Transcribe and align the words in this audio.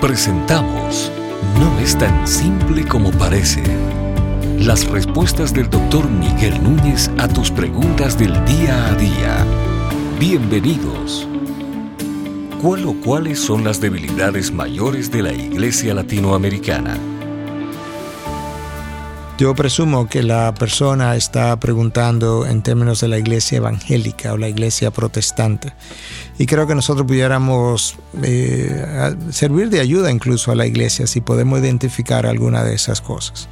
Presentamos 0.00 1.10
No 1.58 1.80
es 1.80 1.96
tan 1.96 2.28
simple 2.28 2.84
como 2.86 3.10
parece. 3.12 3.62
Las 4.58 4.86
respuestas 4.86 5.54
del 5.54 5.70
doctor 5.70 6.06
Miguel 6.10 6.62
Núñez 6.62 7.10
a 7.16 7.26
tus 7.28 7.50
preguntas 7.50 8.18
del 8.18 8.32
día 8.44 8.88
a 8.88 8.94
día. 8.94 9.46
Bienvenidos. 10.20 11.26
¿Cuál 12.60 12.84
o 12.84 12.94
cuáles 13.00 13.40
son 13.40 13.64
las 13.64 13.80
debilidades 13.80 14.52
mayores 14.52 15.10
de 15.10 15.22
la 15.22 15.32
Iglesia 15.32 15.94
Latinoamericana? 15.94 16.98
Yo 19.38 19.54
presumo 19.54 20.08
que 20.08 20.22
la 20.22 20.54
persona 20.54 21.14
está 21.14 21.60
preguntando 21.60 22.46
en 22.46 22.62
términos 22.62 23.02
de 23.02 23.08
la 23.08 23.18
iglesia 23.18 23.58
evangélica 23.58 24.32
o 24.32 24.38
la 24.38 24.48
iglesia 24.48 24.90
protestante. 24.90 25.74
Y 26.38 26.46
creo 26.46 26.66
que 26.66 26.74
nosotros 26.74 27.06
pudiéramos 27.06 27.96
eh, 28.22 29.14
servir 29.30 29.68
de 29.68 29.80
ayuda 29.80 30.10
incluso 30.10 30.52
a 30.52 30.54
la 30.54 30.64
iglesia 30.64 31.06
si 31.06 31.20
podemos 31.20 31.60
identificar 31.60 32.24
alguna 32.24 32.64
de 32.64 32.74
esas 32.74 33.02
cosas. 33.02 33.50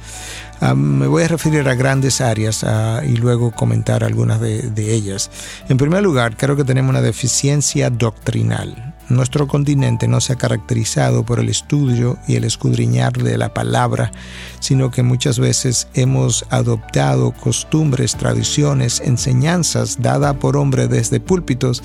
Ah, 0.59 0.73
me 0.73 1.05
voy 1.05 1.21
a 1.21 1.27
referir 1.27 1.69
a 1.69 1.75
grandes 1.75 2.19
áreas 2.19 2.63
ah, 2.63 3.03
y 3.07 3.17
luego 3.17 3.51
comentar 3.51 4.03
algunas 4.03 4.41
de, 4.41 4.63
de 4.63 4.91
ellas. 4.91 5.29
En 5.69 5.77
primer 5.77 6.01
lugar, 6.01 6.35
creo 6.35 6.55
que 6.55 6.63
tenemos 6.63 6.89
una 6.89 7.01
deficiencia 7.01 7.91
doctrinal. 7.91 8.94
Nuestro 9.09 9.47
continente 9.47 10.07
no 10.07 10.19
se 10.19 10.33
ha 10.33 10.35
caracterizado 10.35 11.23
por 11.23 11.39
el 11.39 11.49
estudio 11.49 12.17
y 12.27 12.35
el 12.35 12.43
escudriñar 12.43 13.13
de 13.13 13.37
la 13.37 13.53
palabra, 13.53 14.11
sino 14.59 14.89
que 14.89 15.03
muchas 15.03 15.37
veces 15.37 15.87
hemos 15.93 16.45
adoptado 16.49 17.31
costumbres, 17.31 18.15
tradiciones, 18.15 19.01
enseñanzas 19.01 20.01
dadas 20.01 20.35
por 20.37 20.57
hombres 20.57 20.89
desde 20.89 21.19
púlpitos 21.19 21.83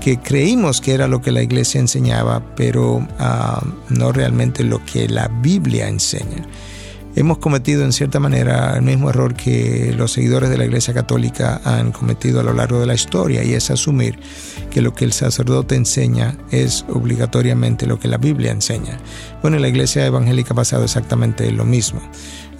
que 0.00 0.18
creímos 0.18 0.80
que 0.80 0.94
era 0.94 1.08
lo 1.08 1.20
que 1.20 1.32
la 1.32 1.42
iglesia 1.42 1.80
enseñaba, 1.80 2.42
pero 2.54 3.06
ah, 3.18 3.62
no 3.88 4.12
realmente 4.12 4.62
lo 4.62 4.84
que 4.84 5.08
la 5.08 5.26
Biblia 5.28 5.88
enseña 5.88 6.46
hemos 7.16 7.38
cometido 7.38 7.84
en 7.84 7.92
cierta 7.92 8.20
manera 8.20 8.76
el 8.76 8.82
mismo 8.82 9.10
error 9.10 9.34
que 9.34 9.94
los 9.96 10.12
seguidores 10.12 10.50
de 10.50 10.58
la 10.58 10.64
Iglesia 10.64 10.94
Católica 10.94 11.60
han 11.64 11.92
cometido 11.92 12.40
a 12.40 12.42
lo 12.42 12.52
largo 12.52 12.80
de 12.80 12.86
la 12.86 12.94
historia 12.94 13.42
y 13.44 13.54
es 13.54 13.70
asumir 13.70 14.18
que 14.70 14.80
lo 14.80 14.94
que 14.94 15.04
el 15.04 15.12
sacerdote 15.12 15.74
enseña 15.74 16.36
es 16.50 16.84
obligatoriamente 16.88 17.86
lo 17.86 17.98
que 17.98 18.08
la 18.08 18.18
Biblia 18.18 18.52
enseña. 18.52 18.98
Bueno, 19.42 19.56
en 19.56 19.62
la 19.62 19.68
Iglesia 19.68 20.06
Evangélica 20.06 20.52
ha 20.52 20.56
pasado 20.56 20.84
exactamente 20.84 21.50
lo 21.50 21.64
mismo. 21.64 22.00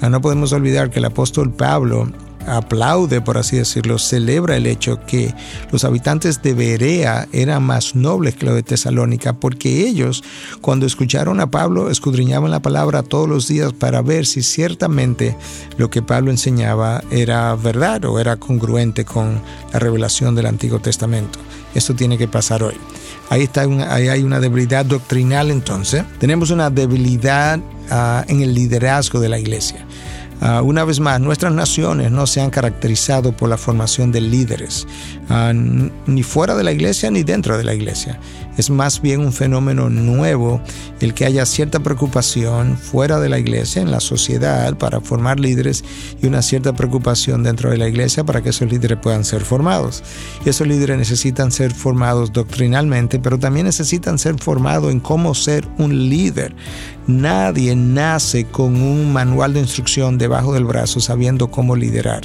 Ah, 0.00 0.08
no 0.08 0.20
podemos 0.20 0.52
olvidar 0.52 0.90
que 0.90 0.98
el 0.98 1.04
apóstol 1.04 1.52
Pablo 1.52 2.10
aplaude, 2.46 3.20
por 3.20 3.38
así 3.38 3.56
decirlo, 3.56 3.98
celebra 3.98 4.56
el 4.56 4.66
hecho 4.66 5.00
que 5.06 5.34
los 5.70 5.84
habitantes 5.84 6.42
de 6.42 6.54
Berea 6.54 7.28
eran 7.32 7.62
más 7.62 7.94
nobles 7.94 8.36
que 8.36 8.46
los 8.46 8.54
de 8.54 8.62
Tesalónica, 8.62 9.34
porque 9.34 9.86
ellos, 9.86 10.22
cuando 10.60 10.86
escucharon 10.86 11.40
a 11.40 11.50
Pablo, 11.50 11.90
escudriñaban 11.90 12.50
la 12.50 12.60
palabra 12.60 13.02
todos 13.02 13.28
los 13.28 13.48
días 13.48 13.72
para 13.72 14.02
ver 14.02 14.26
si 14.26 14.42
ciertamente 14.42 15.36
lo 15.76 15.90
que 15.90 16.02
Pablo 16.02 16.30
enseñaba 16.30 17.02
era 17.10 17.54
verdad 17.54 18.04
o 18.04 18.18
era 18.18 18.36
congruente 18.36 19.04
con 19.04 19.40
la 19.72 19.78
revelación 19.78 20.34
del 20.34 20.46
Antiguo 20.46 20.80
Testamento. 20.80 21.38
Esto 21.74 21.94
tiene 21.94 22.18
que 22.18 22.26
pasar 22.26 22.62
hoy. 22.62 22.74
Ahí, 23.28 23.42
está 23.42 23.62
ahí 23.62 24.08
hay 24.08 24.22
una 24.22 24.40
debilidad 24.40 24.84
doctrinal 24.84 25.50
entonces. 25.50 26.04
Tenemos 26.18 26.50
una 26.50 26.68
debilidad 26.68 27.60
ah, 27.90 28.24
en 28.26 28.42
el 28.42 28.54
liderazgo 28.54 29.20
de 29.20 29.28
la 29.28 29.38
iglesia. 29.38 29.86
Ah, 30.40 30.62
una 30.62 30.84
vez 30.84 31.00
más, 31.00 31.20
nuestras 31.20 31.52
naciones 31.52 32.10
no 32.10 32.26
se 32.26 32.40
han 32.40 32.50
caracterizado 32.50 33.32
por 33.32 33.48
la 33.50 33.58
formación 33.58 34.10
de 34.10 34.22
líderes, 34.22 34.86
ah, 35.28 35.52
ni 35.54 36.22
fuera 36.22 36.54
de 36.54 36.64
la 36.64 36.72
iglesia 36.72 37.10
ni 37.10 37.22
dentro 37.22 37.58
de 37.58 37.64
la 37.64 37.74
iglesia. 37.74 38.18
Es 38.56 38.70
más 38.70 39.00
bien 39.00 39.20
un 39.20 39.32
fenómeno 39.32 39.88
nuevo 39.88 40.60
el 41.00 41.14
que 41.14 41.24
haya 41.24 41.46
cierta 41.46 41.80
preocupación 41.80 42.76
fuera 42.76 43.20
de 43.20 43.28
la 43.28 43.38
iglesia, 43.38 43.80
en 43.80 43.90
la 43.90 44.00
sociedad, 44.00 44.76
para 44.76 45.00
formar 45.00 45.40
líderes 45.40 45.84
y 46.22 46.26
una 46.26 46.42
cierta 46.42 46.72
preocupación 46.74 47.42
dentro 47.42 47.70
de 47.70 47.78
la 47.78 47.88
iglesia 47.88 48.24
para 48.24 48.42
que 48.42 48.50
esos 48.50 48.70
líderes 48.70 48.98
puedan 48.98 49.24
ser 49.24 49.42
formados. 49.42 50.02
Y 50.44 50.48
esos 50.48 50.66
líderes 50.66 50.98
necesitan 50.98 51.52
ser 51.52 51.72
formados 51.72 52.32
doctrinalmente, 52.32 53.18
pero 53.18 53.38
también 53.38 53.66
necesitan 53.66 54.18
ser 54.18 54.38
formados 54.38 54.90
en 54.90 55.00
cómo 55.00 55.34
ser 55.34 55.66
un 55.78 56.10
líder. 56.10 56.54
Nadie 57.10 57.74
nace 57.74 58.44
con 58.44 58.80
un 58.80 59.12
manual 59.12 59.54
de 59.54 59.60
instrucción 59.60 60.16
debajo 60.16 60.54
del 60.54 60.64
brazo 60.64 61.00
sabiendo 61.00 61.50
cómo 61.50 61.74
liderar. 61.74 62.22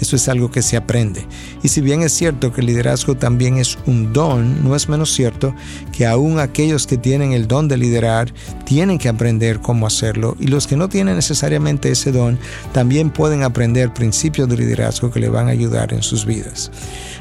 Eso 0.00 0.16
es 0.16 0.28
algo 0.28 0.50
que 0.50 0.62
se 0.62 0.76
aprende. 0.76 1.26
Y 1.62 1.68
si 1.68 1.80
bien 1.80 2.02
es 2.02 2.12
cierto 2.12 2.52
que 2.52 2.62
el 2.62 2.68
liderazgo 2.68 3.16
también 3.16 3.58
es 3.58 3.76
un 3.86 4.12
don, 4.12 4.64
no 4.64 4.74
es 4.74 4.88
menos 4.88 5.12
cierto 5.12 5.54
que 5.92 6.06
aún 6.06 6.38
aquellos 6.38 6.86
que 6.86 6.96
tienen 6.96 7.32
el 7.32 7.48
don 7.48 7.68
de 7.68 7.76
liderar 7.76 8.32
tienen 8.64 8.98
que 8.98 9.08
aprender 9.08 9.60
cómo 9.60 9.86
hacerlo 9.86 10.36
y 10.38 10.46
los 10.46 10.66
que 10.66 10.76
no 10.76 10.88
tienen 10.88 11.16
necesariamente 11.16 11.90
ese 11.90 12.12
don 12.12 12.38
también 12.72 13.10
pueden 13.10 13.42
aprender 13.42 13.92
principios 13.92 14.48
de 14.48 14.56
liderazgo 14.56 15.10
que 15.10 15.20
le 15.20 15.28
van 15.28 15.48
a 15.48 15.50
ayudar 15.50 15.92
en 15.92 16.02
sus 16.02 16.24
vidas. 16.24 16.70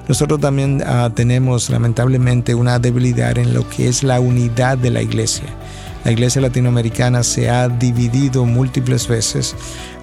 Nosotros 0.08 0.40
también 0.40 0.82
ah, 0.86 1.12
tenemos 1.14 1.70
lamentablemente 1.70 2.56
una 2.56 2.80
debilidad 2.80 3.38
en 3.38 3.54
lo 3.54 3.68
que 3.68 3.88
es 3.88 4.04
la 4.04 4.20
unidad 4.20 4.78
de 4.78 4.92
la 4.92 5.02
iglesia. 5.02 5.46
La 6.04 6.12
iglesia 6.12 6.42
latinoamericana 6.42 7.24
se 7.24 7.50
ha 7.50 7.68
dividido 7.68 8.46
múltiples 8.46 9.08
veces 9.08 9.56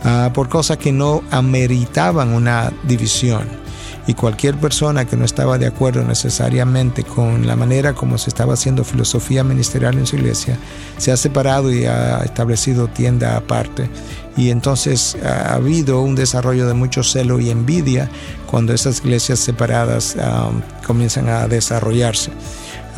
uh, 0.04 0.30
por 0.32 0.48
cosas 0.48 0.76
que 0.76 0.92
no 0.92 1.22
ameritaban 1.30 2.32
una 2.32 2.72
división. 2.84 3.66
Y 4.08 4.14
cualquier 4.14 4.54
persona 4.56 5.04
que 5.04 5.16
no 5.16 5.24
estaba 5.24 5.58
de 5.58 5.66
acuerdo 5.66 6.04
necesariamente 6.04 7.02
con 7.02 7.44
la 7.44 7.56
manera 7.56 7.92
como 7.92 8.18
se 8.18 8.30
estaba 8.30 8.54
haciendo 8.54 8.84
filosofía 8.84 9.42
ministerial 9.42 9.98
en 9.98 10.06
su 10.06 10.14
iglesia, 10.14 10.56
se 10.96 11.10
ha 11.10 11.16
separado 11.16 11.72
y 11.72 11.86
ha 11.86 12.18
establecido 12.18 12.86
tienda 12.86 13.36
aparte. 13.36 13.90
Y 14.36 14.50
entonces 14.50 15.16
ha 15.24 15.54
habido 15.54 16.02
un 16.02 16.14
desarrollo 16.14 16.68
de 16.68 16.74
mucho 16.74 17.02
celo 17.02 17.40
y 17.40 17.50
envidia 17.50 18.08
cuando 18.48 18.72
esas 18.72 19.00
iglesias 19.00 19.40
separadas 19.40 20.14
um, 20.16 20.60
comienzan 20.86 21.28
a 21.28 21.48
desarrollarse. 21.48 22.30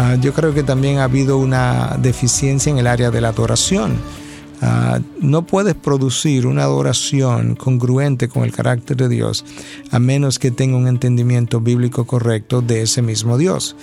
Ah, 0.00 0.14
yo 0.14 0.32
creo 0.32 0.54
que 0.54 0.62
también 0.62 0.98
ha 0.98 1.04
habido 1.04 1.38
una 1.38 1.96
deficiencia 2.00 2.70
en 2.70 2.78
el 2.78 2.86
área 2.86 3.10
de 3.10 3.20
la 3.20 3.30
adoración. 3.30 3.96
Ah, 4.60 5.00
no 5.20 5.42
puedes 5.42 5.74
producir 5.74 6.46
una 6.46 6.62
adoración 6.62 7.56
congruente 7.56 8.28
con 8.28 8.44
el 8.44 8.52
carácter 8.52 8.96
de 8.96 9.08
Dios 9.08 9.44
a 9.92 10.00
menos 10.00 10.40
que 10.40 10.50
tenga 10.50 10.76
un 10.76 10.88
entendimiento 10.88 11.60
bíblico 11.60 12.06
correcto 12.06 12.60
de 12.60 12.82
ese 12.82 13.02
mismo 13.02 13.38
Dios. 13.38 13.76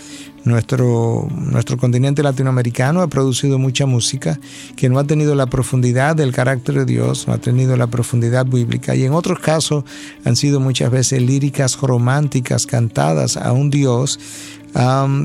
Nuestro, 0.43 1.27
nuestro 1.33 1.77
continente 1.77 2.21
latinoamericano 2.23 3.01
ha 3.01 3.07
producido 3.07 3.57
mucha 3.57 3.85
música 3.85 4.39
que 4.75 4.89
no 4.89 4.99
ha 4.99 5.05
tenido 5.05 5.33
la 5.33 5.47
profundidad 5.47 6.15
del 6.15 6.33
carácter 6.33 6.75
de 6.75 6.85
Dios, 6.85 7.27
no 7.27 7.33
ha 7.33 7.39
tenido 7.39 7.75
la 7.77 7.87
profundidad 7.87 8.45
bíblica 8.45 8.95
y 8.95 9.05
en 9.05 9.13
otros 9.13 9.39
casos 9.39 9.85
han 10.23 10.35
sido 10.35 10.59
muchas 10.59 10.91
veces 10.91 11.21
líricas 11.21 11.77
románticas 11.77 12.65
cantadas 12.67 13.37
a 13.37 13.53
un 13.53 13.69
Dios 13.69 14.19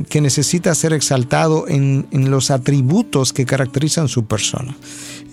que 0.08 0.20
necesita 0.20 0.72
ser 0.76 0.92
exaltado 0.92 1.66
en, 1.66 2.06
en, 2.12 2.30
los 2.30 2.52
atributos 2.52 3.32
que 3.32 3.46
caracterizan 3.46 4.06
su 4.06 4.24
persona. 4.24 4.76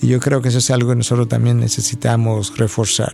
Y 0.01 0.07
yo 0.07 0.19
creo 0.19 0.41
que 0.41 0.49
eso 0.49 0.57
es 0.57 0.71
algo 0.71 0.89
que 0.89 0.95
nosotros 0.95 1.27
también 1.27 1.59
necesitamos 1.59 2.57
reforzar. 2.57 3.13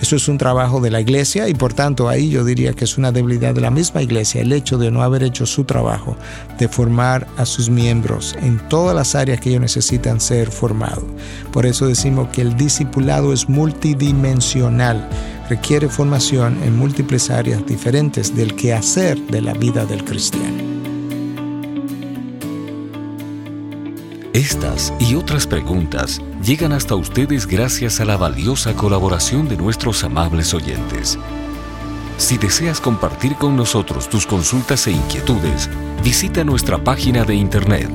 Eso 0.00 0.16
es 0.16 0.26
un 0.26 0.38
trabajo 0.38 0.80
de 0.80 0.90
la 0.90 1.02
iglesia 1.02 1.48
y 1.48 1.54
por 1.54 1.74
tanto 1.74 2.08
ahí 2.08 2.30
yo 2.30 2.44
diría 2.44 2.72
que 2.72 2.84
es 2.84 2.96
una 2.96 3.12
debilidad 3.12 3.54
de 3.54 3.60
la 3.60 3.70
misma 3.70 4.00
iglesia 4.00 4.40
el 4.40 4.52
hecho 4.52 4.78
de 4.78 4.90
no 4.90 5.02
haber 5.02 5.22
hecho 5.22 5.44
su 5.44 5.64
trabajo 5.64 6.16
de 6.58 6.68
formar 6.68 7.26
a 7.36 7.44
sus 7.44 7.68
miembros 7.68 8.34
en 8.40 8.58
todas 8.68 8.94
las 8.94 9.14
áreas 9.14 9.40
que 9.40 9.50
ellos 9.50 9.60
necesitan 9.60 10.20
ser 10.20 10.50
formados. 10.50 11.04
Por 11.52 11.66
eso 11.66 11.86
decimos 11.86 12.28
que 12.28 12.40
el 12.40 12.56
discipulado 12.56 13.32
es 13.32 13.48
multidimensional 13.48 15.08
requiere 15.48 15.88
formación 15.88 16.62
en 16.62 16.76
múltiples 16.76 17.30
áreas 17.30 17.64
diferentes 17.64 18.36
del 18.36 18.54
quehacer 18.54 19.18
de 19.18 19.40
la 19.40 19.54
vida 19.54 19.86
del 19.86 20.04
cristiano. 20.04 20.68
Estas 24.34 24.92
y 25.00 25.14
otras 25.14 25.46
preguntas 25.46 26.20
llegan 26.44 26.72
hasta 26.72 26.94
ustedes 26.94 27.46
gracias 27.46 28.00
a 28.00 28.04
la 28.04 28.16
valiosa 28.16 28.74
colaboración 28.74 29.48
de 29.48 29.56
nuestros 29.56 30.04
amables 30.04 30.54
oyentes. 30.54 31.18
Si 32.18 32.38
deseas 32.38 32.80
compartir 32.80 33.34
con 33.36 33.56
nosotros 33.56 34.08
tus 34.08 34.26
consultas 34.26 34.86
e 34.86 34.92
inquietudes, 34.92 35.68
visita 36.04 36.44
nuestra 36.44 36.78
página 36.78 37.24
de 37.24 37.34
internet 37.34 37.90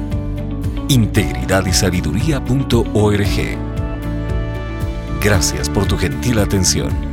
integridadysabiduría.org. 0.89 3.57
Gracias 5.21 5.69
por 5.69 5.85
tu 5.85 5.97
gentil 5.97 6.39
atención 6.39 7.12